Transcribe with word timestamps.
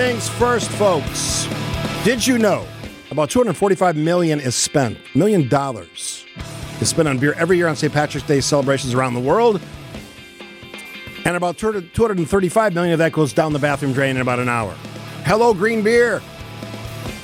things 0.00 0.30
first, 0.30 0.70
folks. 0.70 1.46
Did 2.04 2.26
you 2.26 2.38
know 2.38 2.66
about 3.10 3.28
245 3.28 3.96
million 3.96 4.40
is 4.40 4.54
spent, 4.54 4.96
million 5.14 5.46
dollars 5.46 6.24
is 6.80 6.88
spent 6.88 7.06
on 7.06 7.18
beer 7.18 7.34
every 7.34 7.58
year 7.58 7.68
on 7.68 7.76
St. 7.76 7.92
Patrick's 7.92 8.26
Day 8.26 8.40
celebrations 8.40 8.94
around 8.94 9.12
the 9.12 9.20
world? 9.20 9.60
And 11.26 11.36
about 11.36 11.58
235 11.58 12.72
million 12.72 12.94
of 12.94 12.98
that 13.00 13.12
goes 13.12 13.34
down 13.34 13.52
the 13.52 13.58
bathroom 13.58 13.92
drain 13.92 14.16
in 14.16 14.22
about 14.22 14.38
an 14.38 14.48
hour. 14.48 14.74
Hello, 15.26 15.52
green 15.52 15.82
beer. 15.82 16.22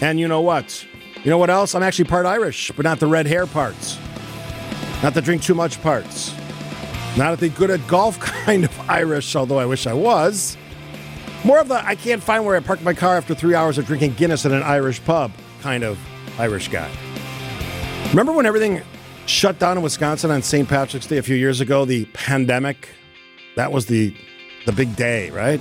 And 0.02 0.20
you 0.20 0.28
know 0.28 0.42
what? 0.42 0.86
You 1.24 1.30
know 1.30 1.38
what 1.38 1.48
else? 1.48 1.74
I'm 1.74 1.82
actually 1.82 2.04
part 2.04 2.26
Irish, 2.26 2.72
but 2.76 2.84
not 2.84 3.00
the 3.00 3.06
red 3.06 3.26
hair 3.26 3.46
parts. 3.46 3.98
Not 5.02 5.14
the 5.14 5.22
drink 5.22 5.42
too 5.42 5.54
much 5.54 5.80
parts. 5.80 6.34
Not 7.16 7.38
the 7.38 7.48
good 7.48 7.70
at 7.70 7.86
golf 7.88 8.20
kind 8.44 8.64
of 8.64 8.90
Irish, 8.90 9.34
although 9.34 9.58
I 9.58 9.64
wish 9.64 9.86
I 9.86 9.94
was. 9.94 10.58
More 11.46 11.60
of 11.60 11.68
the 11.68 11.76
I 11.86 11.94
can't 11.94 12.20
find 12.20 12.44
where 12.44 12.56
I 12.56 12.60
parked 12.60 12.82
my 12.82 12.92
car 12.92 13.16
after 13.16 13.32
three 13.32 13.54
hours 13.54 13.78
of 13.78 13.86
drinking 13.86 14.14
Guinness 14.14 14.44
at 14.44 14.50
an 14.50 14.64
Irish 14.64 15.02
pub 15.04 15.30
kind 15.62 15.84
of 15.84 15.96
Irish 16.40 16.66
guy. 16.66 16.90
Remember 18.08 18.32
when 18.32 18.46
everything 18.46 18.82
shut 19.26 19.60
down 19.60 19.76
in 19.76 19.82
Wisconsin 19.84 20.32
on 20.32 20.42
St. 20.42 20.68
Patrick's 20.68 21.06
Day 21.06 21.18
a 21.18 21.22
few 21.22 21.36
years 21.36 21.60
ago? 21.60 21.84
The 21.84 22.06
pandemic? 22.06 22.88
That 23.54 23.70
was 23.70 23.86
the 23.86 24.12
the 24.66 24.72
big 24.72 24.96
day, 24.96 25.30
right? 25.30 25.60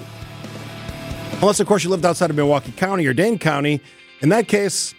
Unless, 1.33 1.59
of 1.59 1.67
course, 1.67 1.83
you 1.83 1.91
lived 1.91 2.03
outside 2.03 2.31
of 2.31 2.35
Milwaukee 2.35 2.71
County 2.71 3.05
or 3.05 3.13
Dane 3.13 3.37
County. 3.37 3.79
In 4.21 4.29
that 4.29 4.47
case, 4.47 4.95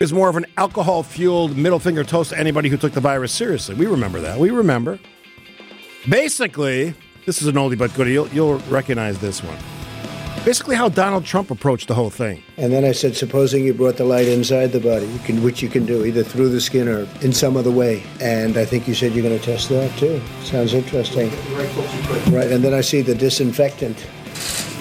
it 0.00 0.02
was 0.02 0.12
more 0.12 0.28
of 0.28 0.34
an 0.34 0.46
alcohol 0.56 1.04
fueled 1.04 1.56
middle 1.56 1.78
finger 1.78 2.02
toast 2.02 2.30
to 2.30 2.38
anybody 2.40 2.68
who 2.68 2.76
took 2.76 2.92
the 2.92 3.00
virus 3.00 3.30
seriously. 3.30 3.76
We 3.76 3.86
remember 3.86 4.20
that. 4.22 4.40
We 4.40 4.50
remember. 4.50 4.98
Basically, 6.08 6.92
this 7.24 7.40
is 7.40 7.46
an 7.46 7.54
oldie 7.54 7.78
but 7.78 7.94
goodie. 7.94 8.14
You'll, 8.14 8.28
you'll 8.30 8.58
recognize 8.68 9.20
this 9.20 9.40
one. 9.40 9.58
Basically, 10.44 10.76
how 10.76 10.90
Donald 10.90 11.24
Trump 11.24 11.50
approached 11.50 11.88
the 11.88 11.94
whole 11.94 12.10
thing. 12.10 12.42
And 12.58 12.70
then 12.70 12.84
I 12.84 12.92
said, 12.92 13.16
supposing 13.16 13.64
you 13.64 13.72
brought 13.72 13.96
the 13.96 14.04
light 14.04 14.28
inside 14.28 14.72
the 14.72 14.80
body, 14.80 15.06
you 15.06 15.18
can, 15.20 15.42
which 15.42 15.62
you 15.62 15.70
can 15.70 15.86
do 15.86 16.04
either 16.04 16.22
through 16.22 16.50
the 16.50 16.60
skin 16.60 16.86
or 16.86 17.08
in 17.22 17.32
some 17.32 17.56
other 17.56 17.70
way. 17.70 18.02
And 18.20 18.58
I 18.58 18.66
think 18.66 18.86
you 18.86 18.94
said 18.94 19.14
you're 19.14 19.22
going 19.22 19.38
to 19.38 19.44
test 19.44 19.70
that 19.70 19.96
too. 19.98 20.20
Sounds 20.42 20.74
interesting. 20.74 21.30
Right. 22.30 22.52
And 22.52 22.62
then 22.62 22.74
I 22.74 22.82
see 22.82 23.00
the 23.00 23.14
disinfectant 23.14 23.98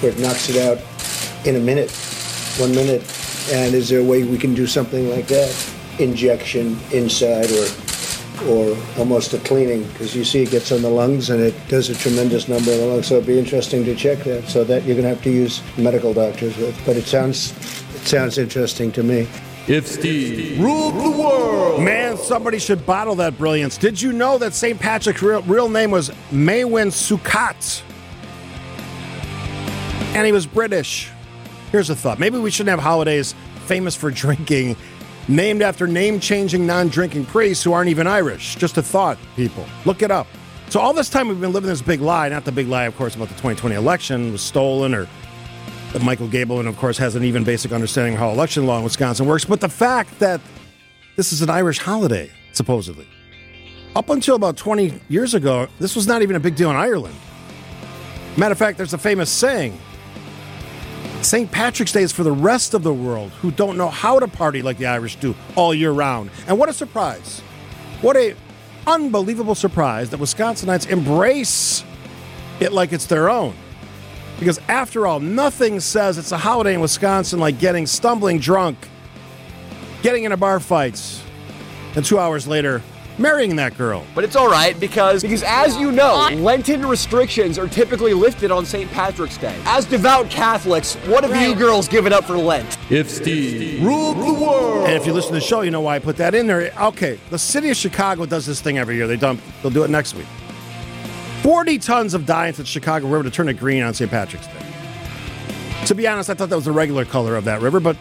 where 0.01 0.11
it 0.11 0.19
knocks 0.19 0.49
it 0.49 0.57
out 0.57 0.79
in 1.47 1.55
a 1.55 1.61
minute, 1.61 1.91
one 2.57 2.75
minute. 2.75 3.01
And 3.51 3.73
is 3.73 3.87
there 3.87 4.01
a 4.01 4.03
way 4.03 4.23
we 4.25 4.37
can 4.37 4.53
do 4.53 4.67
something 4.67 5.09
like 5.09 5.27
that? 5.27 5.73
Injection 5.97 6.77
inside 6.91 7.49
or 7.51 7.67
or 8.47 8.77
almost 8.97 9.33
a 9.33 9.39
cleaning 9.39 9.83
because 9.89 10.15
you 10.15 10.23
see 10.23 10.43
it 10.43 10.51
gets 10.51 10.71
on 10.71 10.81
the 10.81 10.89
lungs 10.89 11.29
and 11.29 11.41
it 11.41 11.55
does 11.67 11.89
a 11.89 11.95
tremendous 11.95 12.47
number 12.47 12.71
on 12.71 12.77
the 12.77 12.85
lungs. 12.85 13.07
So 13.07 13.15
it'd 13.15 13.27
be 13.27 13.39
interesting 13.39 13.83
to 13.85 13.95
check 13.95 14.19
that. 14.25 14.47
So 14.47 14.63
that 14.63 14.83
you're 14.83 14.95
going 14.95 15.03
to 15.03 15.15
have 15.15 15.23
to 15.23 15.31
use 15.31 15.61
medical 15.77 16.13
doctors 16.13 16.55
with. 16.57 16.79
But 16.85 16.97
it 16.97 17.05
sounds 17.05 17.51
it 17.95 18.07
sounds 18.07 18.37
interesting 18.37 18.91
to 18.93 19.03
me. 19.03 19.27
If 19.67 19.87
Steve 19.87 20.59
ruled 20.59 20.95
the 20.95 21.09
world, 21.09 21.81
man, 21.83 22.17
somebody 22.17 22.59
should 22.59 22.85
bottle 22.85 23.15
that 23.15 23.37
brilliance. 23.37 23.77
Did 23.77 24.01
you 24.01 24.11
know 24.11 24.37
that 24.37 24.53
St. 24.53 24.77
Patrick's 24.77 25.21
real, 25.21 25.41
real 25.43 25.69
name 25.69 25.89
was 25.89 26.11
Maewyn 26.31 26.89
Succat? 26.89 27.81
And 30.13 30.25
he 30.25 30.33
was 30.33 30.45
British. 30.45 31.09
Here's 31.71 31.89
a 31.89 31.95
thought: 31.95 32.19
maybe 32.19 32.37
we 32.39 32.51
shouldn't 32.51 32.71
have 32.71 32.81
holidays 32.81 33.33
famous 33.65 33.95
for 33.95 34.11
drinking 34.23 34.75
named 35.27 35.61
after 35.61 35.87
name 35.87 36.19
changing 36.19 36.65
non 36.65 36.87
drinking 36.87 37.25
priests 37.25 37.63
who 37.63 37.73
aren't 37.73 37.89
even 37.89 38.07
Irish. 38.07 38.55
Just 38.55 38.77
a 38.77 38.81
thought, 38.83 39.17
people. 39.35 39.65
Look 39.85 40.01
it 40.01 40.11
up. 40.11 40.27
So, 40.69 40.79
all 40.79 40.93
this 40.93 41.09
time 41.09 41.27
we've 41.27 41.39
been 41.39 41.53
living 41.53 41.69
this 41.69 41.81
big 41.81 42.01
lie, 42.01 42.29
not 42.29 42.45
the 42.45 42.51
big 42.51 42.67
lie, 42.67 42.85
of 42.85 42.95
course, 42.97 43.15
about 43.15 43.27
the 43.27 43.35
2020 43.35 43.75
election 43.75 44.31
was 44.31 44.41
stolen 44.41 44.93
or 44.93 45.07
that 45.93 46.01
Michael 46.01 46.27
Gableman, 46.27 46.67
of 46.67 46.77
course, 46.77 46.97
has 46.97 47.15
an 47.15 47.23
even 47.23 47.43
basic 47.43 47.71
understanding 47.71 48.15
of 48.15 48.19
how 48.19 48.31
election 48.31 48.65
law 48.65 48.77
in 48.79 48.83
Wisconsin 48.83 49.27
works, 49.27 49.45
but 49.45 49.61
the 49.61 49.69
fact 49.69 50.19
that 50.19 50.41
this 51.15 51.31
is 51.31 51.43
an 51.43 51.49
Irish 51.49 51.77
holiday, 51.77 52.31
supposedly. 52.53 53.07
Up 53.95 54.09
until 54.09 54.35
about 54.35 54.57
20 54.57 54.99
years 55.09 55.35
ago, 55.35 55.67
this 55.79 55.95
was 55.95 56.07
not 56.07 56.23
even 56.23 56.35
a 56.35 56.39
big 56.39 56.55
deal 56.55 56.71
in 56.71 56.75
Ireland. 56.75 57.13
Matter 58.35 58.53
of 58.53 58.57
fact, 58.57 58.77
there's 58.77 58.93
a 58.93 58.97
famous 58.97 59.29
saying 59.29 59.77
St. 61.23 61.51
Patrick's 61.51 61.91
Day 61.91 62.03
is 62.03 62.11
for 62.11 62.23
the 62.23 62.31
rest 62.31 62.73
of 62.73 62.83
the 62.83 62.93
world 62.93 63.31
who 63.41 63.51
don't 63.51 63.77
know 63.77 63.89
how 63.89 64.19
to 64.19 64.27
party 64.27 64.61
like 64.61 64.77
the 64.77 64.87
Irish 64.87 65.15
do 65.15 65.35
all 65.55 65.73
year 65.73 65.91
round. 65.91 66.29
And 66.47 66.57
what 66.59 66.69
a 66.69 66.73
surprise. 66.73 67.39
What 68.01 68.17
a 68.17 68.35
unbelievable 68.85 69.55
surprise 69.55 70.09
that 70.09 70.19
Wisconsinites 70.19 70.89
embrace 70.89 71.83
it 72.59 72.73
like 72.73 72.91
it's 72.91 73.05
their 73.05 73.29
own. 73.29 73.55
Because 74.39 74.59
after 74.67 75.07
all, 75.07 75.19
nothing 75.19 75.79
says 75.79 76.17
it's 76.17 76.31
a 76.31 76.37
holiday 76.37 76.73
in 76.73 76.81
Wisconsin 76.81 77.39
like 77.39 77.59
getting 77.59 77.85
stumbling 77.85 78.39
drunk, 78.39 78.77
getting 80.01 80.25
into 80.25 80.37
bar 80.37 80.59
fights, 80.59 81.23
and 81.95 82.03
two 82.03 82.19
hours 82.19 82.47
later, 82.47 82.81
marrying 83.17 83.55
that 83.55 83.77
girl. 83.77 84.05
But 84.15 84.23
it's 84.23 84.35
all 84.35 84.49
right 84.49 84.79
because 84.79 85.21
because 85.21 85.43
as 85.43 85.77
you 85.77 85.91
know, 85.91 86.29
Lenten 86.33 86.85
restrictions 86.85 87.57
are 87.57 87.67
typically 87.67 88.13
lifted 88.13 88.51
on 88.51 88.65
St. 88.65 88.89
Patrick's 88.91 89.37
Day. 89.37 89.59
As 89.65 89.85
devout 89.85 90.29
Catholics, 90.29 90.95
what 91.07 91.23
have 91.23 91.35
you 91.41 91.55
girls 91.55 91.87
given 91.87 92.13
up 92.13 92.25
for 92.25 92.37
Lent? 92.37 92.77
If 92.89 93.09
Steve 93.09 93.83
ruled 93.83 94.17
the 94.17 94.33
world, 94.33 94.87
and 94.87 94.93
if 94.93 95.05
you 95.05 95.13
listen 95.13 95.29
to 95.29 95.35
the 95.35 95.41
show, 95.41 95.61
you 95.61 95.71
know 95.71 95.81
why 95.81 95.95
I 95.95 95.99
put 95.99 96.17
that 96.17 96.35
in 96.35 96.47
there. 96.47 96.73
Okay, 96.79 97.19
the 97.29 97.39
city 97.39 97.69
of 97.69 97.77
Chicago 97.77 98.25
does 98.25 98.45
this 98.45 98.61
thing 98.61 98.77
every 98.77 98.95
year. 98.95 99.07
They 99.07 99.17
dump. 99.17 99.41
They'll 99.61 99.71
do 99.71 99.83
it 99.83 99.89
next 99.89 100.15
week. 100.15 100.27
Forty 101.41 101.77
tons 101.77 102.13
of 102.13 102.25
dye 102.25 102.47
into 102.47 102.61
the 102.61 102.67
Chicago 102.67 103.07
River 103.07 103.23
to 103.23 103.31
turn 103.31 103.49
it 103.49 103.53
green 103.59 103.83
on 103.83 103.93
St. 103.93 104.09
Patrick's 104.09 104.47
Day. 104.47 105.85
To 105.87 105.95
be 105.95 106.07
honest, 106.07 106.29
I 106.29 106.33
thought 106.33 106.49
that 106.49 106.55
was 106.55 106.65
the 106.65 106.71
regular 106.71 107.03
color 107.03 107.35
of 107.35 107.43
that 107.43 107.61
river, 107.61 107.81
but 107.81 107.97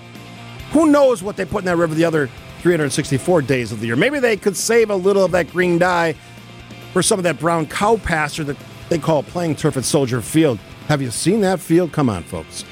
who 0.70 0.90
knows 0.90 1.22
what 1.22 1.36
they 1.36 1.44
put 1.44 1.58
in 1.58 1.64
that 1.66 1.76
river 1.76 1.94
the 1.94 2.04
other 2.04 2.30
364 2.62 3.42
days 3.42 3.72
of 3.72 3.80
the 3.80 3.86
year. 3.86 3.96
Maybe 3.96 4.20
they 4.20 4.36
could 4.36 4.56
save 4.56 4.90
a 4.90 4.94
little 4.94 5.24
of 5.24 5.32
that 5.32 5.50
green 5.50 5.78
dye 5.78 6.14
for 6.92 7.02
some 7.02 7.18
of 7.18 7.24
that 7.24 7.40
brown 7.40 7.66
cow 7.66 7.96
pasture 7.96 8.44
that 8.44 8.56
they 8.88 8.98
call 8.98 9.24
playing 9.24 9.56
turf 9.56 9.76
at 9.76 9.84
Soldier 9.84 10.20
Field. 10.20 10.60
Have 10.86 11.02
you 11.02 11.10
seen 11.10 11.40
that 11.40 11.58
field? 11.58 11.92
Come 11.92 12.08
on, 12.08 12.22
folks. 12.22 12.64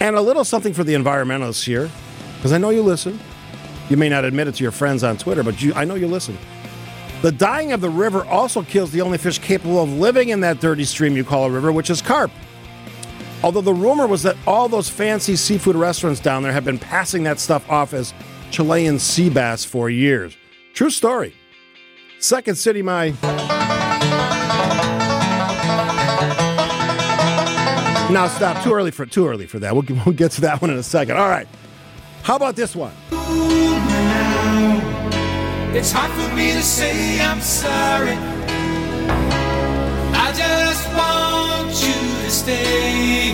And 0.00 0.16
a 0.16 0.20
little 0.20 0.44
something 0.44 0.72
for 0.72 0.82
the 0.82 0.94
environmentalists 0.94 1.64
here, 1.64 1.90
because 2.36 2.52
I 2.52 2.58
know 2.58 2.70
you 2.70 2.82
listen. 2.82 3.20
You 3.90 3.98
may 3.98 4.08
not 4.08 4.24
admit 4.24 4.48
it 4.48 4.54
to 4.54 4.62
your 4.62 4.72
friends 4.72 5.04
on 5.04 5.18
Twitter, 5.18 5.42
but 5.42 5.60
you, 5.60 5.74
I 5.74 5.84
know 5.84 5.94
you 5.94 6.08
listen. 6.08 6.38
The 7.20 7.32
dying 7.32 7.72
of 7.72 7.82
the 7.82 7.90
river 7.90 8.24
also 8.24 8.62
kills 8.62 8.92
the 8.92 9.02
only 9.02 9.18
fish 9.18 9.38
capable 9.38 9.82
of 9.82 9.92
living 9.92 10.30
in 10.30 10.40
that 10.40 10.60
dirty 10.60 10.84
stream 10.84 11.16
you 11.16 11.24
call 11.24 11.44
a 11.44 11.50
river, 11.50 11.70
which 11.70 11.90
is 11.90 12.00
carp. 12.00 12.30
Although 13.42 13.60
the 13.60 13.74
rumor 13.74 14.06
was 14.06 14.22
that 14.22 14.36
all 14.46 14.70
those 14.70 14.88
fancy 14.88 15.36
seafood 15.36 15.76
restaurants 15.76 16.18
down 16.18 16.42
there 16.42 16.52
have 16.52 16.64
been 16.64 16.78
passing 16.78 17.24
that 17.24 17.38
stuff 17.38 17.68
off 17.70 17.92
as 17.92 18.14
Chilean 18.54 19.00
sea 19.00 19.30
bass 19.30 19.64
for 19.64 19.90
years. 19.90 20.36
True 20.74 20.90
story. 20.90 21.34
Second 22.20 22.54
City, 22.54 22.82
my. 22.82 23.10
Now 28.12 28.28
stop. 28.28 28.62
Too 28.62 28.72
early 28.72 28.92
for 28.92 29.06
too 29.06 29.26
early 29.26 29.48
for 29.48 29.58
that. 29.58 29.74
We'll, 29.74 29.82
we'll 30.06 30.14
get 30.14 30.30
to 30.32 30.42
that 30.42 30.62
one 30.62 30.70
in 30.70 30.76
a 30.76 30.84
second. 30.84 31.16
All 31.16 31.28
right. 31.28 31.48
How 32.22 32.36
about 32.36 32.54
this 32.54 32.76
one? 32.76 32.92
It's 35.74 35.90
hard 35.90 36.12
for 36.12 36.36
me 36.36 36.52
to 36.52 36.62
say 36.62 37.20
I'm 37.20 37.40
sorry. 37.40 38.16
I 40.14 40.32
just 40.32 40.86
want 40.94 41.70
you 41.84 42.24
to 42.24 42.30
stay. 42.30 43.32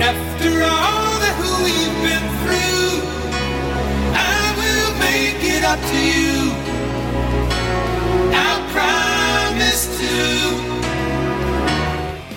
After 0.00 0.62
all 0.62 1.05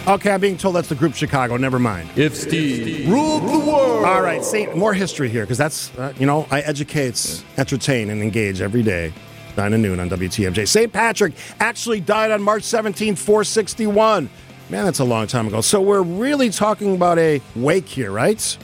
Okay, 0.10 0.31
I'm 0.31 0.42
being 0.42 0.57
told 0.57 0.74
that's 0.74 0.89
the 0.89 0.95
group 0.95 1.13
Chicago. 1.13 1.56
Never 1.57 1.77
mind. 1.77 2.10
If 2.16 2.36
Steve 2.36 3.07
ruled 3.07 3.44
the 3.44 3.60
world. 3.60 4.06
All 4.06 4.24
right, 4.24 4.44
Saint, 4.44 4.75
more 4.75 4.92
history 4.92 5.30
here 5.30 5.44
because 5.44 5.60
that's, 5.60 5.95
uh, 6.00 6.13
you 6.18 6.25
know, 6.25 6.48
I 6.50 6.62
educate, 6.62 7.44
entertain, 7.57 8.10
and 8.10 8.19
engage 8.19 8.60
every 8.60 8.81
day, 8.81 9.13
9 9.56 9.69
to 9.69 9.77
noon 9.77 10.00
on 10.00 10.10
WTMJ. 10.10 10.68
St. 10.68 10.92
Patrick 10.92 11.33
actually 11.60 12.00
died 12.00 12.31
on 12.31 12.42
March 12.42 12.63
17, 12.63 13.16
461. 13.16 14.31
Man, 14.71 14.86
that's 14.86 14.98
a 14.98 15.04
long 15.04 15.27
time 15.27 15.45
ago. 15.45 15.62
So 15.62 15.80
we're 15.80 16.01
really 16.01 16.50
talking 16.50 16.95
about 16.95 17.19
a 17.19 17.39
wake 17.56 17.88
here, 17.88 18.12
right? 18.12 18.57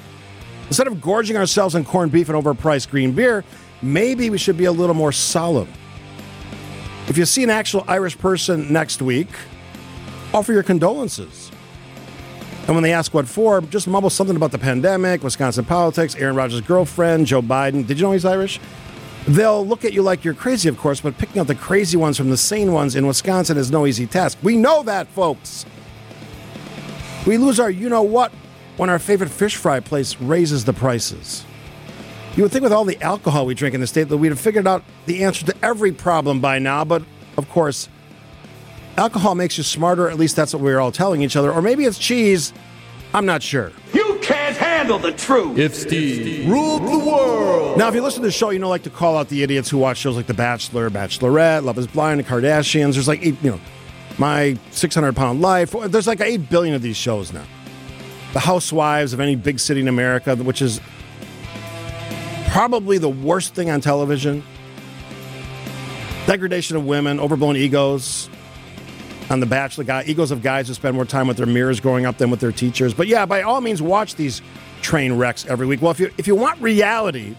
Instead 0.68 0.88
of 0.88 1.00
gorging 1.00 1.38
ourselves 1.38 1.76
on 1.76 1.86
corned 1.86 2.12
beef 2.12 2.30
and 2.30 2.42
overpriced 2.42 2.90
green 2.90 3.12
beer, 3.12 3.44
maybe 3.82 4.30
we 4.30 4.38
should 4.38 4.58
be 4.58 4.66
a 4.66 4.72
little 4.72 4.96
more 4.96 5.12
solemn. 5.12 5.72
If 7.08 7.18
you 7.18 7.26
see 7.26 7.44
an 7.44 7.52
actual 7.52 7.84
Irish 7.88 8.18
person 8.18 8.74
next 8.74 9.02
week, 9.02 9.30
offer 10.34 10.54
your 10.54 10.64
condolences. 10.64 11.52
And 12.66 12.76
when 12.76 12.82
they 12.82 12.94
ask 12.94 13.14
what 13.14 13.28
for, 13.28 13.62
just 13.62 13.88
mumble 13.88 14.10
something 14.10 14.36
about 14.36 14.52
the 14.52 14.58
pandemic, 14.58 15.22
Wisconsin 15.22 15.66
politics, 15.66 16.16
Aaron 16.16 16.36
Rodgers' 16.36 16.62
girlfriend, 16.62 17.28
Joe 17.28 17.44
Biden. 17.44 17.86
Did 17.86 18.00
you 18.00 18.08
know 18.08 18.12
he's 18.12 18.26
Irish? 18.26 18.60
They'll 19.28 19.66
look 19.66 19.86
at 19.86 19.94
you 19.94 20.02
like 20.02 20.24
you're 20.24 20.34
crazy, 20.34 20.68
of 20.68 20.78
course, 20.78 21.00
but 21.00 21.16
picking 21.18 21.40
out 21.40 21.46
the 21.46 21.56
crazy 21.56 21.96
ones 21.96 22.18
from 22.18 22.32
the 22.32 22.38
sane 22.38 22.72
ones 22.72 22.96
in 22.96 23.06
Wisconsin 23.06 23.58
is 23.58 23.70
no 23.70 23.86
easy 23.86 24.08
task. 24.08 24.40
We 24.42 24.58
know 24.58 24.82
that, 24.84 25.08
folks. 25.10 25.66
We 27.28 27.38
lose 27.38 27.60
our 27.60 27.70
you 27.70 27.90
know 27.90 28.04
what 28.04 28.32
when 28.78 28.90
our 28.90 29.00
favorite 29.00 29.30
fish 29.30 29.56
fry 29.56 29.80
place 29.80 30.20
raises 30.20 30.66
the 30.66 30.74
prices. 30.74 31.46
You 32.36 32.44
would 32.44 32.52
think 32.52 32.64
with 32.64 32.74
all 32.74 32.84
the 32.84 33.02
alcohol 33.02 33.46
we 33.46 33.54
drink 33.54 33.74
in 33.76 33.82
the 33.82 33.88
state 33.88 34.10
that 34.10 34.18
we'd 34.18 34.30
have 34.30 34.40
figured 34.40 34.68
out 34.68 34.84
the 35.06 35.24
answer 35.24 35.46
to 35.46 35.56
every 35.64 35.92
problem 35.94 36.42
by 36.42 36.60
now, 36.60 36.84
but 36.84 37.04
of 37.38 37.48
course, 37.50 37.88
alcohol 38.98 39.36
makes 39.36 39.58
you 39.58 39.64
smarter, 39.64 40.10
at 40.10 40.18
least 40.18 40.36
that's 40.36 40.54
what 40.54 40.62
we're 40.62 40.80
all 40.80 40.92
telling 40.92 41.22
each 41.22 41.36
other. 41.36 41.52
Or 41.52 41.62
maybe 41.62 41.86
it's 41.86 41.98
cheese. 41.98 42.54
I'm 43.14 43.26
not 43.26 43.42
sure. 43.42 43.72
You 43.94 44.20
can't 44.22 44.58
handle 44.58 45.00
the 45.00 45.14
truth. 45.14 45.58
If 45.58 45.74
Steve 45.76 46.50
ruled 46.50 46.84
the 46.84 47.00
world. 47.00 47.78
Now, 47.78 47.88
if 47.88 47.96
you 47.96 48.02
listen 48.02 48.22
to 48.22 48.28
the 48.28 48.32
show, 48.32 48.50
you 48.50 48.60
know, 48.60 48.68
like 48.68 48.84
to 48.84 48.90
call 48.90 49.18
out 49.18 49.30
the 49.30 49.42
idiots 49.42 49.70
who 49.70 49.78
watch 49.78 49.98
shows 49.98 50.18
like 50.18 50.28
The 50.28 50.34
Bachelor, 50.34 50.90
Bachelorette, 50.90 51.64
Love 51.64 51.78
is 51.78 51.88
Blind, 51.88 52.20
The 52.20 52.24
Kardashians. 52.26 52.94
There's 52.94 53.08
like 53.08 53.26
eight, 53.26 53.36
you 53.42 53.52
know, 53.52 53.60
My 54.18 54.58
600 54.72 55.16
Pound 55.16 55.42
Life. 55.42 55.74
There's 55.88 56.08
like 56.08 56.20
8 56.20 56.50
billion 56.50 56.76
of 56.76 56.82
these 56.82 56.98
shows 56.98 57.32
now. 57.32 57.46
The 58.36 58.42
Housewives 58.42 59.14
of 59.14 59.22
any 59.22 59.38
big 59.38 59.62
city 59.62 59.80
in 59.80 59.88
America, 59.88 60.36
which 60.36 60.62
is 60.62 60.82
probably 62.50 62.98
the 62.98 63.08
worst 63.08 63.56
thing 63.56 63.70
on 63.70 63.80
television. 63.80 64.44
Degradation 66.28 66.76
of 66.76 66.86
women, 66.86 67.22
overblown 67.22 67.56
egos. 67.56 68.30
On 69.30 69.40
The 69.40 69.46
Bachelor, 69.46 69.86
guy, 69.86 70.04
egos 70.06 70.32
of 70.32 70.44
guys 70.44 70.68
who 70.68 70.74
spend 70.74 70.96
more 70.96 71.06
time 71.06 71.30
with 71.30 71.38
their 71.38 71.46
mirrors 71.46 71.80
growing 71.80 72.06
up 72.06 72.18
than 72.18 72.30
with 72.30 72.42
their 72.42 72.52
teachers. 72.52 72.94
But 72.94 73.08
yeah, 73.08 73.26
by 73.26 73.42
all 73.42 73.62
means, 73.62 73.82
watch 73.82 74.16
these 74.16 74.42
train 74.82 75.14
wrecks 75.14 75.46
every 75.46 75.66
week. 75.66 75.82
Well, 75.82 75.92
if 75.92 76.02
you 76.02 76.12
if 76.18 76.28
you 76.28 76.36
want 76.36 76.62
reality, 76.62 77.38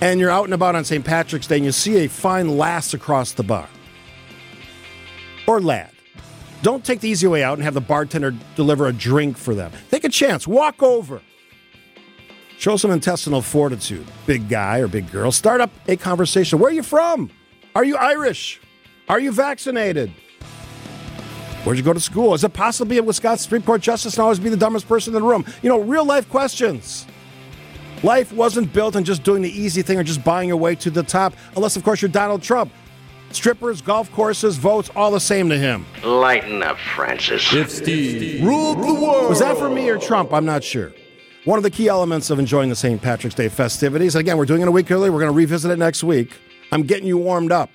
and 0.00 0.18
you're 0.18 0.28
out 0.28 0.42
and 0.42 0.54
about 0.54 0.74
on 0.74 0.84
St. 0.84 1.04
Patrick's 1.04 1.46
Day, 1.46 1.58
and 1.58 1.64
you 1.64 1.70
see 1.70 2.04
a 2.04 2.08
fine 2.08 2.58
lass 2.58 2.94
across 2.94 3.30
the 3.30 3.44
bar, 3.44 3.68
or 5.46 5.60
lad, 5.60 5.92
don't 6.62 6.84
take 6.84 7.00
the 7.00 7.08
easy 7.08 7.26
way 7.26 7.42
out 7.42 7.54
and 7.54 7.64
have 7.64 7.74
the 7.74 7.80
bartender 7.80 8.34
deliver 8.56 8.86
a 8.86 8.92
drink 8.92 9.36
for 9.36 9.54
them. 9.54 9.72
Take 9.90 10.04
a 10.04 10.08
chance. 10.08 10.46
Walk 10.46 10.82
over. 10.82 11.22
Show 12.58 12.76
some 12.76 12.90
intestinal 12.90 13.40
fortitude, 13.40 14.06
big 14.26 14.48
guy 14.48 14.80
or 14.80 14.88
big 14.88 15.10
girl. 15.10 15.32
Start 15.32 15.62
up 15.62 15.70
a 15.88 15.96
conversation. 15.96 16.58
Where 16.58 16.70
are 16.70 16.74
you 16.74 16.82
from? 16.82 17.30
Are 17.74 17.84
you 17.84 17.96
Irish? 17.96 18.60
Are 19.08 19.18
you 19.18 19.32
vaccinated? 19.32 20.12
Where'd 21.64 21.78
you 21.78 21.84
go 21.84 21.92
to 21.92 22.00
school? 22.00 22.34
Is 22.34 22.44
it 22.44 22.52
possible 22.52 22.86
to 22.86 22.90
be 22.90 22.98
a 22.98 23.02
Wisconsin 23.02 23.44
Supreme 23.44 23.62
Court 23.62 23.80
justice 23.80 24.14
and 24.14 24.22
always 24.22 24.38
be 24.38 24.48
the 24.48 24.56
dumbest 24.56 24.88
person 24.88 25.14
in 25.14 25.20
the 25.20 25.26
room? 25.26 25.44
You 25.62 25.68
know, 25.68 25.80
real 25.80 26.04
life 26.04 26.28
questions. 26.28 27.06
Life 28.02 28.32
wasn't 28.32 28.72
built 28.72 28.96
on 28.96 29.04
just 29.04 29.22
doing 29.22 29.42
the 29.42 29.50
easy 29.50 29.82
thing 29.82 29.98
or 29.98 30.02
just 30.02 30.24
buying 30.24 30.48
your 30.48 30.56
way 30.56 30.74
to 30.76 30.90
the 30.90 31.02
top, 31.02 31.34
unless, 31.56 31.76
of 31.76 31.84
course, 31.84 32.00
you're 32.00 32.10
Donald 32.10 32.42
Trump. 32.42 32.72
Strippers, 33.32 33.80
golf 33.80 34.10
courses, 34.12 34.56
votes, 34.56 34.90
all 34.96 35.10
the 35.10 35.20
same 35.20 35.48
to 35.48 35.56
him. 35.56 35.86
Lighten 36.04 36.62
up, 36.62 36.78
Francis. 36.78 37.52
If 37.52 37.70
Steve 37.70 38.44
ruled 38.44 38.78
the 38.78 38.94
world. 38.94 39.28
Was 39.28 39.38
that 39.38 39.56
for 39.56 39.70
me 39.70 39.88
or 39.88 39.98
Trump? 39.98 40.32
I'm 40.32 40.44
not 40.44 40.64
sure. 40.64 40.92
One 41.44 41.56
of 41.56 41.62
the 41.62 41.70
key 41.70 41.88
elements 41.88 42.28
of 42.30 42.38
enjoying 42.38 42.68
the 42.68 42.76
St. 42.76 43.00
Patrick's 43.00 43.34
Day 43.34 43.48
festivities, 43.48 44.14
again, 44.14 44.36
we're 44.36 44.44
doing 44.44 44.62
it 44.62 44.68
a 44.68 44.72
week 44.72 44.90
early, 44.90 45.08
we're 45.08 45.20
going 45.20 45.32
to 45.32 45.36
revisit 45.36 45.70
it 45.70 45.78
next 45.78 46.04
week. 46.04 46.36
I'm 46.72 46.82
getting 46.82 47.06
you 47.06 47.16
warmed 47.16 47.50
up, 47.50 47.70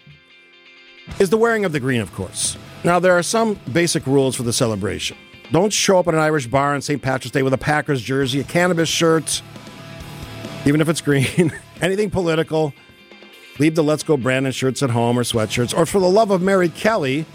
is 1.19 1.29
the 1.29 1.37
wearing 1.37 1.65
of 1.65 1.71
the 1.71 1.79
green, 1.79 2.01
of 2.01 2.13
course. 2.13 2.57
Now, 2.83 2.99
there 2.99 3.17
are 3.17 3.23
some 3.23 3.59
basic 3.73 4.05
rules 4.05 4.35
for 4.35 4.43
the 4.43 4.53
celebration. 4.53 5.17
Don't 5.51 5.73
show 5.73 5.97
up 5.97 6.07
at 6.07 6.13
an 6.13 6.19
Irish 6.19 6.47
bar 6.47 6.75
on 6.75 6.81
St. 6.81 7.01
Patrick's 7.01 7.31
Day 7.31 7.41
with 7.43 7.53
a 7.53 7.57
Packers 7.57 8.01
jersey, 8.01 8.39
a 8.39 8.43
cannabis 8.43 8.89
shirt, 8.89 9.41
even 10.65 10.81
if 10.81 10.89
it's 10.89 11.01
green, 11.01 11.51
anything 11.81 12.09
political. 12.11 12.73
Leave 13.57 13.75
the 13.75 13.83
Let's 13.83 14.03
Go 14.03 14.17
Brandon 14.17 14.51
shirts 14.51 14.83
at 14.83 14.89
home 14.89 15.17
or 15.17 15.23
sweatshirts, 15.23 15.77
or 15.77 15.85
for 15.85 15.99
the 15.99 16.09
love 16.09 16.29
of 16.29 16.41
Mary 16.41 16.67
Kelly, 16.67 17.25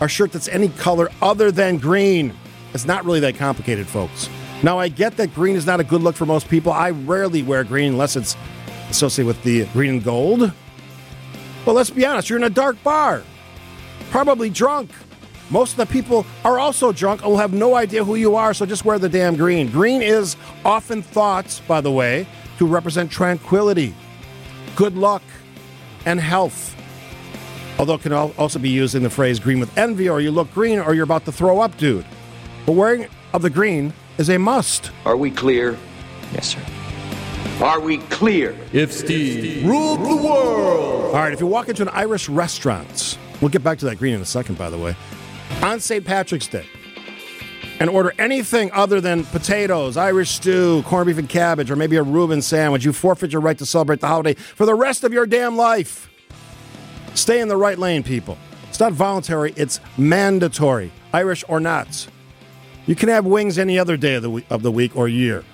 a 0.00 0.08
shirt 0.08 0.32
that's 0.32 0.48
any 0.48 0.70
color 0.70 1.08
other 1.22 1.52
than 1.52 1.78
green. 1.78 2.34
It's 2.74 2.84
not 2.84 3.04
really 3.04 3.20
that 3.20 3.36
complicated, 3.36 3.86
folks. 3.86 4.28
Now, 4.64 4.80
I 4.80 4.88
get 4.88 5.16
that 5.18 5.32
green 5.34 5.54
is 5.54 5.66
not 5.66 5.78
a 5.78 5.84
good 5.84 6.02
look 6.02 6.16
for 6.16 6.26
most 6.26 6.48
people. 6.48 6.72
I 6.72 6.90
rarely 6.90 7.44
wear 7.44 7.62
green 7.62 7.92
unless 7.92 8.16
it's 8.16 8.36
associated 8.90 9.28
with 9.28 9.42
the 9.44 9.66
green 9.66 9.90
and 9.90 10.04
gold. 10.04 10.52
But 11.64 11.74
let's 11.74 11.90
be 11.90 12.04
honest, 12.04 12.28
you're 12.28 12.38
in 12.38 12.44
a 12.44 12.50
dark 12.50 12.82
bar, 12.82 13.22
probably 14.10 14.50
drunk. 14.50 14.90
Most 15.48 15.72
of 15.72 15.76
the 15.76 15.86
people 15.86 16.26
are 16.44 16.58
also 16.58 16.90
drunk 16.90 17.22
and 17.22 17.30
will 17.30 17.38
have 17.38 17.52
no 17.52 17.76
idea 17.76 18.04
who 18.04 18.16
you 18.16 18.34
are, 18.34 18.52
so 18.52 18.66
just 18.66 18.84
wear 18.84 18.98
the 18.98 19.08
damn 19.08 19.36
green. 19.36 19.70
Green 19.70 20.02
is 20.02 20.36
often 20.64 21.02
thought, 21.02 21.60
by 21.68 21.80
the 21.80 21.92
way, 21.92 22.26
to 22.58 22.66
represent 22.66 23.12
tranquility, 23.12 23.94
good 24.74 24.96
luck, 24.96 25.22
and 26.08 26.18
health. 26.18 26.74
Although 27.78 27.94
it 27.94 28.00
can 28.00 28.12
also 28.12 28.58
be 28.58 28.70
used 28.70 28.94
in 28.94 29.02
the 29.02 29.10
phrase 29.10 29.38
green 29.38 29.60
with 29.60 29.76
envy, 29.76 30.08
or 30.08 30.20
you 30.20 30.30
look 30.30 30.50
green, 30.52 30.78
or 30.78 30.94
you're 30.94 31.04
about 31.04 31.26
to 31.26 31.32
throw 31.32 31.60
up, 31.60 31.76
dude. 31.76 32.06
But 32.64 32.72
wearing 32.72 33.06
of 33.34 33.42
the 33.42 33.50
green 33.50 33.92
is 34.16 34.30
a 34.30 34.38
must. 34.38 34.90
Are 35.04 35.16
we 35.16 35.30
clear? 35.30 35.76
Yes, 36.32 36.48
sir. 36.48 36.60
Are 37.62 37.78
we 37.78 37.98
clear? 37.98 38.56
If 38.72 38.90
Steve 38.92 39.66
ruled 39.66 40.00
the 40.00 40.16
world. 40.16 41.14
All 41.14 41.20
right, 41.20 41.32
if 41.32 41.40
you 41.40 41.46
walk 41.46 41.68
into 41.68 41.82
an 41.82 41.90
Irish 41.90 42.28
restaurant, 42.28 43.18
we'll 43.40 43.50
get 43.50 43.62
back 43.62 43.78
to 43.78 43.84
that 43.84 43.98
green 43.98 44.14
in 44.14 44.22
a 44.22 44.26
second, 44.26 44.56
by 44.56 44.70
the 44.70 44.78
way, 44.78 44.96
on 45.62 45.78
St. 45.78 46.04
Patrick's 46.04 46.48
Day, 46.48 46.66
and 47.80 47.88
order 47.88 48.12
anything 48.18 48.70
other 48.72 49.00
than 49.00 49.24
potatoes, 49.24 49.96
Irish 49.96 50.30
stew, 50.30 50.82
corned 50.82 51.06
beef 51.06 51.18
and 51.18 51.28
cabbage, 51.28 51.70
or 51.70 51.76
maybe 51.76 51.96
a 51.96 52.02
Reuben 52.02 52.42
sandwich, 52.42 52.84
you 52.84 52.92
forfeit 52.92 53.32
your 53.32 53.40
right 53.40 53.58
to 53.58 53.66
celebrate 53.66 54.00
the 54.00 54.08
holiday 54.08 54.34
for 54.34 54.66
the 54.66 54.74
rest 54.74 55.04
of 55.04 55.12
your 55.12 55.26
damn 55.26 55.56
life. 55.56 56.10
Stay 57.14 57.40
in 57.40 57.48
the 57.48 57.56
right 57.56 57.78
lane, 57.78 58.02
people. 58.02 58.36
It's 58.68 58.80
not 58.80 58.92
voluntary, 58.92 59.52
it's 59.56 59.80
mandatory, 59.96 60.92
Irish 61.12 61.44
or 61.48 61.60
not. 61.60 62.06
You 62.86 62.94
can 62.94 63.08
have 63.08 63.26
wings 63.26 63.58
any 63.58 63.78
other 63.78 63.96
day 63.96 64.14
of 64.14 64.22
the, 64.22 64.30
week, 64.30 64.46
of 64.50 64.62
the 64.62 64.72
week 64.72 64.96
or 64.96 65.08
year. 65.08 65.44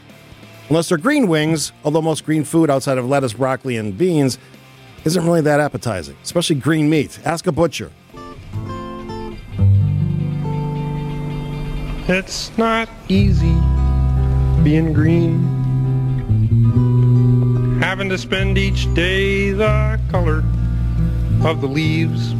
Unless 0.68 0.88
they're 0.88 0.98
green 0.98 1.28
wings, 1.28 1.72
although 1.84 2.00
most 2.00 2.24
green 2.24 2.44
food 2.44 2.70
outside 2.70 2.96
of 2.96 3.06
lettuce, 3.06 3.34
broccoli, 3.34 3.76
and 3.76 3.96
beans 3.96 4.38
isn't 5.04 5.24
really 5.24 5.42
that 5.42 5.60
appetizing, 5.60 6.16
especially 6.22 6.56
green 6.56 6.88
meat. 6.88 7.18
Ask 7.24 7.46
a 7.46 7.52
butcher. 7.52 7.90
It's 12.06 12.50
not 12.58 12.90
easy 13.08 13.56
being 14.62 14.92
green. 14.92 15.40
Having 17.80 18.10
to 18.10 18.18
spend 18.18 18.58
each 18.58 18.92
day 18.92 19.52
the 19.52 19.98
color 20.10 20.44
of 21.48 21.62
the 21.62 21.66
leaves. 21.66 22.34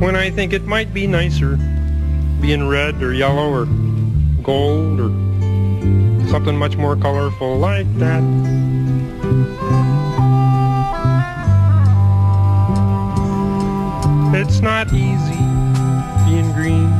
When 0.00 0.16
I 0.16 0.30
think 0.30 0.54
it 0.54 0.64
might 0.64 0.94
be 0.94 1.06
nicer 1.06 1.58
being 2.40 2.66
red 2.66 3.02
or 3.02 3.12
yellow 3.12 3.50
or 3.50 3.66
gold 4.42 4.98
or 4.98 5.10
something 6.30 6.56
much 6.56 6.78
more 6.78 6.96
colorful 6.96 7.58
like 7.58 7.94
that. 7.98 8.22
It's 14.34 14.60
not 14.60 14.94
easy 14.94 15.45
green. 16.56 16.92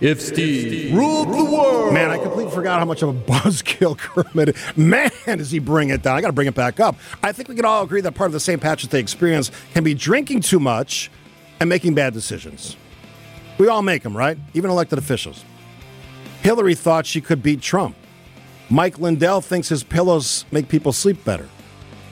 If 0.00 0.20
Steve 0.20 0.94
ruled 0.94 1.28
the 1.28 1.44
world. 1.44 1.94
Man, 1.94 2.10
I 2.10 2.18
completely 2.18 2.52
forgot 2.52 2.78
how 2.78 2.84
much 2.84 3.02
of 3.02 3.10
a 3.10 3.12
buzzkill 3.30 3.96
Kermit 3.96 4.50
is. 4.50 4.76
Man, 4.76 5.10
does 5.26 5.50
he 5.50 5.58
bring 5.58 5.90
it 5.90 6.02
down. 6.02 6.16
I 6.16 6.20
got 6.20 6.28
to 6.28 6.32
bring 6.32 6.48
it 6.48 6.54
back 6.54 6.80
up. 6.80 6.96
I 7.22 7.32
think 7.32 7.48
we 7.48 7.54
can 7.54 7.64
all 7.64 7.82
agree 7.82 8.00
that 8.02 8.12
part 8.12 8.28
of 8.28 8.32
the 8.32 8.40
St. 8.40 8.60
Patrick's 8.60 8.90
Day 8.90 9.00
experience 9.00 9.50
can 9.72 9.84
be 9.84 9.94
drinking 9.94 10.40
too 10.40 10.60
much 10.60 11.10
and 11.60 11.68
making 11.68 11.94
bad 11.94 12.12
decisions. 12.12 12.76
We 13.58 13.68
all 13.68 13.82
make 13.82 14.02
them, 14.02 14.14
right? 14.14 14.36
Even 14.52 14.70
elected 14.70 14.98
officials. 14.98 15.44
Hillary 16.42 16.74
thought 16.74 17.06
she 17.06 17.22
could 17.22 17.42
beat 17.42 17.62
Trump. 17.62 17.96
Mike 18.68 18.98
Lindell 18.98 19.40
thinks 19.40 19.68
his 19.68 19.82
pillows 19.82 20.44
make 20.50 20.68
people 20.68 20.92
sleep 20.92 21.24
better. 21.24 21.48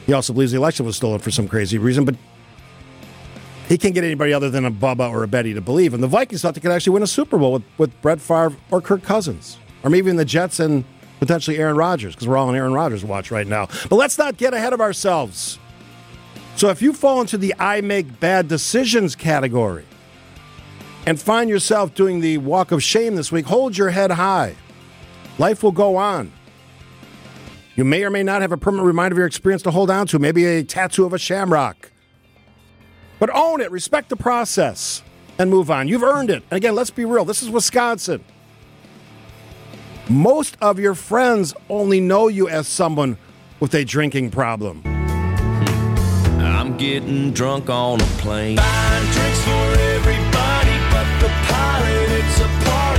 He 0.07 0.13
also 0.13 0.33
believes 0.33 0.53
the 0.53 0.59
election 0.59 0.87
was 0.87 0.97
stolen 0.97 1.19
for 1.19 1.31
some 1.31 1.49
crazy 1.49 1.79
reason, 1.79 2.05
but 2.05 2.15
he 3.69 3.79
can't 3.79 3.95
get 3.95 4.05
anybody 4.05 4.33
other 4.33 4.51
than 4.51 4.65
a 4.65 4.71
Bubba 4.71 5.11
or 5.11 5.23
a 5.23 5.29
Betty 5.29 5.55
to 5.55 5.61
believe. 5.61 5.95
And 5.95 6.03
the 6.03 6.09
Vikings 6.09 6.43
thought 6.43 6.55
they 6.55 6.61
could 6.61 6.71
actually 6.71 6.93
win 6.95 7.03
a 7.03 7.07
Super 7.07 7.39
Bowl 7.39 7.53
with, 7.53 7.63
with 7.79 8.03
Brett 8.03 8.21
Favre 8.21 8.57
or 8.71 8.81
Kirk 8.81 9.03
Cousins, 9.03 9.59
or 9.83 9.91
maybe 9.91 10.07
even 10.07 10.17
the 10.17 10.25
Jets 10.25 10.61
and 10.61 10.85
potentially 11.21 11.57
Aaron 11.57 11.77
Rodgers, 11.77 12.15
because 12.15 12.29
we're 12.29 12.37
all 12.37 12.49
on 12.49 12.57
Aaron 12.57 12.75
Rodgers 12.75 13.05
watch 13.05 13.31
right 13.31 13.47
now. 13.47 13.69
But 13.89 13.97
let's 13.97 14.19
not 14.19 14.37
get 14.37 14.53
ahead 14.53 14.73
of 14.73 14.81
ourselves. 14.81 15.59
So 16.57 16.69
if 16.69 16.83
you 16.83 16.93
fall 16.93 17.21
into 17.21 17.39
the 17.39 17.55
I 17.59 17.81
make 17.81 18.21
bad 18.21 18.49
decisions 18.49 19.17
category 19.17 19.85
and 21.07 21.21
find 21.21 21.51
yourself 21.51 21.95
doing 21.95 22.21
the 22.21 22.39
walk 22.39 22.71
of 22.71 22.83
shame 22.83 23.17
this 23.17 23.33
week, 23.33 23.47
hold 23.47 23.77
your 23.77 23.91
head 23.91 24.11
high. 24.11 24.57
Life 25.39 25.63
will 25.63 25.73
go 25.73 25.97
on. 25.97 26.31
You 27.77 27.85
may 27.85 28.05
or 28.05 28.11
may 28.11 28.23
not 28.23 28.41
have 28.43 28.53
a 28.53 28.57
permanent 28.57 28.87
reminder 28.87 29.15
of 29.15 29.19
your 29.19 29.27
experience 29.27 29.63
to 29.63 29.71
hold 29.73 29.91
on 29.91 30.07
to, 30.09 30.19
maybe 30.21 30.45
a 30.45 30.63
tattoo 30.63 31.05
of 31.05 31.13
a 31.13 31.19
shamrock. 31.19 31.91
But 33.19 33.31
own 33.35 33.61
it, 33.61 33.71
respect 33.71 34.09
the 34.09 34.17
process, 34.17 35.03
and 35.39 35.51
move 35.51 35.71
on. 35.71 35.89
You've 35.89 36.03
earned 36.03 36.31
it. 36.31 36.43
And 36.51 36.57
again, 36.57 36.75
let's 36.75 36.91
be 36.91 37.05
real 37.05 37.25
this 37.25 37.43
is 37.43 37.51
Wisconsin. 37.51 38.25
Most 40.09 40.57
of 40.61 40.79
your 40.79 40.95
friends 40.95 41.55
only 41.71 42.01
know 42.01 42.29
you 42.29 42.49
as 42.49 42.69
someone 42.69 43.17
with 43.61 43.75
a 43.75 43.85
drinking 43.85 44.31
problem. 44.31 44.83
I'm 46.41 46.77
getting 46.77 47.33
drunk 47.33 47.71
on 47.71 48.01
a 48.01 48.05
plane. 48.19 48.57
Buying 48.57 49.11
drinks 49.13 49.45
for 49.45 49.51
everybody 49.51 50.75
but 50.91 51.21
the 51.21 51.55
loves 52.35 52.41
a 52.41 52.65
party. 52.65 52.94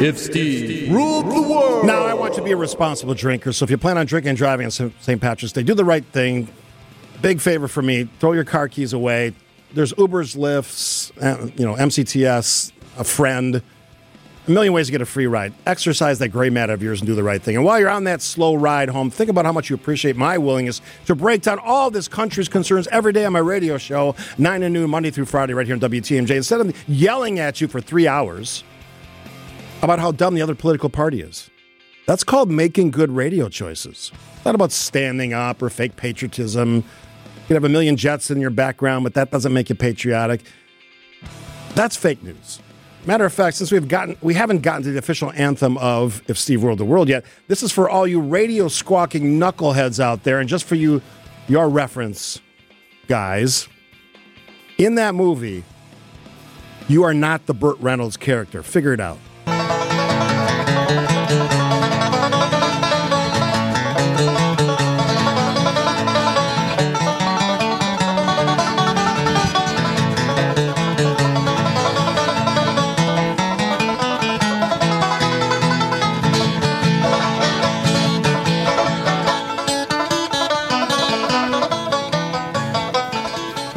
If 0.00 0.18
Steve 0.18 0.90
ruled 0.90 1.26
the 1.26 1.42
world. 1.42 1.84
Now, 1.84 2.04
I 2.04 2.14
want 2.14 2.32
you 2.32 2.38
to 2.38 2.44
be 2.44 2.52
a 2.52 2.56
responsible 2.56 3.12
drinker. 3.12 3.52
So 3.52 3.64
if 3.64 3.70
you 3.70 3.76
plan 3.76 3.98
on 3.98 4.06
drinking 4.06 4.30
and 4.30 4.38
driving 4.38 4.64
on 4.64 4.70
St. 4.70 5.20
Patrick's 5.20 5.52
Day, 5.52 5.62
do 5.62 5.74
the 5.74 5.84
right 5.84 6.04
thing. 6.06 6.48
Big 7.20 7.38
favor 7.38 7.68
for 7.68 7.82
me: 7.82 8.08
throw 8.18 8.32
your 8.32 8.44
car 8.44 8.66
keys 8.66 8.94
away. 8.94 9.34
There's 9.74 9.92
Ubers, 9.92 10.36
Lyfts, 10.38 11.12
uh, 11.22 11.50
you 11.54 11.66
know, 11.66 11.74
MCTS, 11.74 12.72
a 12.96 13.04
friend. 13.04 13.62
A 14.48 14.50
million 14.50 14.72
ways 14.72 14.86
to 14.86 14.92
get 14.92 15.02
a 15.02 15.06
free 15.06 15.26
ride. 15.26 15.52
Exercise 15.66 16.18
that 16.20 16.30
gray 16.30 16.48
matter 16.48 16.72
of 16.72 16.82
yours 16.82 17.00
and 17.00 17.06
do 17.06 17.14
the 17.14 17.22
right 17.22 17.40
thing. 17.42 17.56
And 17.56 17.64
while 17.64 17.78
you're 17.78 17.90
on 17.90 18.04
that 18.04 18.22
slow 18.22 18.54
ride 18.54 18.88
home, 18.88 19.10
think 19.10 19.28
about 19.28 19.44
how 19.44 19.52
much 19.52 19.68
you 19.68 19.76
appreciate 19.76 20.16
my 20.16 20.38
willingness 20.38 20.80
to 21.04 21.14
break 21.14 21.42
down 21.42 21.58
all 21.58 21.90
this 21.90 22.08
country's 22.08 22.48
concerns 22.48 22.88
every 22.88 23.12
day 23.12 23.26
on 23.26 23.34
my 23.34 23.38
radio 23.38 23.76
show, 23.76 24.16
9 24.38 24.62
to 24.62 24.70
noon, 24.70 24.88
Monday 24.88 25.10
through 25.10 25.26
Friday, 25.26 25.52
right 25.52 25.66
here 25.66 25.74
on 25.74 25.80
WTMJ. 25.80 26.30
Instead 26.30 26.62
of 26.62 26.88
yelling 26.88 27.38
at 27.38 27.60
you 27.60 27.68
for 27.68 27.82
three 27.82 28.08
hours 28.08 28.64
about 29.82 29.98
how 29.98 30.12
dumb 30.12 30.34
the 30.34 30.42
other 30.42 30.54
political 30.54 30.88
party 30.88 31.20
is. 31.20 31.50
That's 32.06 32.24
called 32.24 32.50
making 32.50 32.90
good 32.90 33.10
radio 33.10 33.48
choices. 33.48 34.10
It's 34.36 34.44
not 34.44 34.54
about 34.54 34.72
standing 34.72 35.32
up 35.32 35.62
or 35.62 35.70
fake 35.70 35.96
patriotism. 35.96 36.76
You 36.76 36.82
can 37.46 37.54
have 37.54 37.64
a 37.64 37.68
million 37.68 37.96
jets 37.96 38.30
in 38.30 38.40
your 38.40 38.50
background, 38.50 39.04
but 39.04 39.14
that 39.14 39.30
doesn't 39.30 39.52
make 39.52 39.68
you 39.68 39.74
patriotic. 39.74 40.42
That's 41.74 41.96
fake 41.96 42.22
news. 42.22 42.60
Matter 43.06 43.24
of 43.24 43.32
fact, 43.32 43.56
since 43.56 43.72
we've 43.72 43.88
gotten 43.88 44.16
we 44.20 44.34
haven't 44.34 44.60
gotten 44.60 44.82
to 44.82 44.92
the 44.92 44.98
official 44.98 45.32
anthem 45.34 45.78
of 45.78 46.22
If 46.28 46.38
Steve 46.38 46.62
Ruled 46.62 46.78
the 46.78 46.84
World 46.84 47.08
yet, 47.08 47.24
this 47.48 47.62
is 47.62 47.72
for 47.72 47.88
all 47.88 48.06
you 48.06 48.20
radio 48.20 48.68
squawking 48.68 49.38
knuckleheads 49.38 49.98
out 50.00 50.24
there, 50.24 50.38
and 50.38 50.48
just 50.48 50.64
for 50.64 50.74
you, 50.74 51.00
your 51.48 51.68
reference, 51.68 52.40
guys. 53.06 53.68
In 54.76 54.96
that 54.96 55.14
movie, 55.14 55.64
you 56.88 57.04
are 57.04 57.14
not 57.14 57.46
the 57.46 57.54
Burt 57.54 57.78
Reynolds 57.80 58.16
character. 58.16 58.62
Figure 58.62 58.92
it 58.92 59.00
out. 59.00 59.18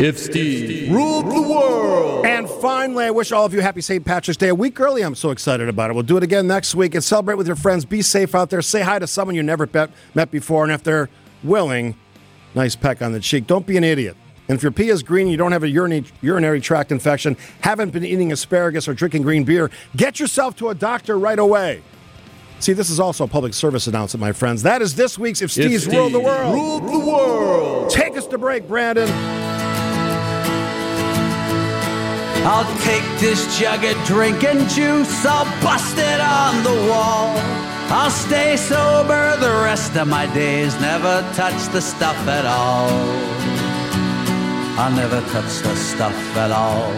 If 0.04 0.20
Steve 0.20 0.92
ruled 0.92 1.28
the 1.28 1.42
world. 1.42 2.26
And 2.26 2.50
finally, 2.50 3.06
I 3.06 3.12
wish 3.12 3.32
all 3.32 3.46
of 3.46 3.54
you 3.54 3.62
happy 3.62 3.80
St. 3.80 4.04
Patrick's 4.04 4.36
Day 4.36 4.50
a 4.50 4.56
week 4.56 4.78
early. 4.82 5.02
I'm 5.02 5.16
so 5.16 5.32
excited 5.32 5.70
about 5.70 5.90
it. 5.90 5.94
We'll 5.94 6.04
do 6.04 6.18
it 6.18 6.24
again 6.24 6.46
next 6.46 6.76
week 6.76 6.94
and 6.94 7.02
celebrate 7.02 7.36
with 7.36 7.48
your 7.48 7.56
friends. 7.56 7.86
Be 7.86 8.02
safe 8.02 8.36
out 8.36 8.50
there. 8.50 8.62
Say 8.62 8.82
hi 8.82 9.00
to 9.00 9.08
someone 9.08 9.34
you 9.34 9.44
never 9.44 9.66
met, 10.14 10.30
before. 10.30 10.64
And 10.64 10.74
if 10.74 10.84
they're 10.84 11.08
willing, 11.42 11.96
nice 12.54 12.76
peck 12.76 13.02
on 13.02 13.14
the 13.14 13.22
cheek. 13.22 13.48
Don't 13.48 13.66
be 13.66 13.78
an 13.78 13.86
idiot. 13.86 14.18
And 14.50 14.58
if 14.58 14.62
your 14.62 14.74
pee 14.74 14.90
is 14.90 15.04
green, 15.04 15.28
you 15.28 15.38
don't 15.38 15.54
have 15.54 15.64
a 15.64 15.70
urinary, 15.70 16.04
urinary 16.20 16.60
tract 16.60 16.92
infection, 16.92 17.38
haven't 17.62 17.92
been 17.92 18.04
eating 18.04 18.34
asparagus 18.34 18.90
or 18.90 18.94
drinking 18.94 19.22
green 19.22 19.46
beer, 19.46 19.72
get 19.96 20.20
yourself 20.20 20.58
to 20.58 20.68
a 20.68 20.76
doctor 20.76 21.18
right 21.18 21.40
away. 21.40 21.82
See, 22.60 22.74
this 22.74 22.90
is 22.90 23.00
also 23.00 23.24
a 23.24 23.28
public 23.30 23.54
service 23.54 23.88
announcement, 23.88 24.20
my 24.20 24.34
friends. 24.34 24.64
That 24.64 24.82
is 24.82 24.96
this 24.96 25.18
week's 25.18 25.42
If 25.42 25.52
Steve's 25.52 25.84
Steve 25.84 25.94
Ruled 25.94 26.12
the 26.12 26.20
World. 26.20 26.54
Ruled 26.54 26.88
the 26.90 27.00
world. 27.00 27.90
Take 27.90 28.18
us 28.18 28.28
to 28.28 28.38
break, 28.38 28.68
Brandon. 28.68 29.43
I'll 32.46 32.68
take 32.82 33.06
this 33.20 33.58
jug 33.58 33.86
of 33.86 33.96
drinking 34.06 34.68
juice, 34.68 35.26
I'll 35.26 35.46
bust 35.64 35.98
it 35.98 36.20
on 36.20 36.62
the 36.64 36.90
wall. 36.90 37.32
I'll 37.88 38.12
stay 38.12 38.58
sober 38.58 39.38
the 39.38 39.52
rest 39.64 39.96
of 39.96 40.10
my 40.10 40.26
days, 40.34 40.78
never 40.82 41.22
touch 41.36 41.68
the 41.72 41.80
stuff 41.80 42.18
at 42.28 42.46
all. 42.46 42.90
I'll 44.78 44.92
never 44.92 45.22
touch 45.32 45.62
the 45.62 45.74
stuff 45.76 46.18
at 46.36 46.52
all. 46.52 46.92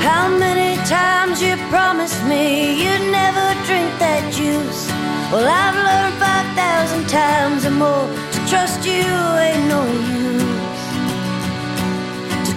How 0.00 0.28
many 0.38 0.76
times 0.86 1.42
you 1.42 1.56
promised 1.68 2.24
me 2.24 2.82
you'd 2.82 3.12
never 3.12 3.46
drink 3.66 3.90
that 3.98 4.32
juice? 4.32 4.88
Well, 5.30 5.46
I've 5.46 5.76
learned 5.88 6.16
5,000 6.18 7.08
times 7.08 7.66
or 7.66 7.72
more 7.72 8.06
to 8.32 8.38
trust 8.48 8.86
you 8.86 9.04
ain't 9.44 9.68
no 9.68 9.84
use. 9.84 10.49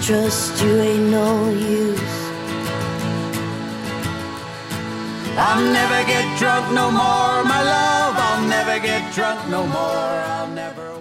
Trust 0.03 0.61
you 0.61 0.81
ain't 0.81 1.11
no 1.11 1.49
use. 1.49 2.13
I'll 5.37 5.63
never 5.63 6.05
get 6.05 6.37
drunk 6.37 6.73
no 6.73 6.91
more, 6.91 7.45
my 7.45 7.63
love. 7.63 8.13
I'll 8.17 8.45
never 8.49 8.85
get 8.85 9.13
drunk 9.13 9.49
no 9.49 9.65
more. 9.65 9.79
I'll 9.79 10.49
never. 10.49 10.92